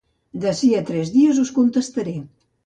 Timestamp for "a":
0.77-0.79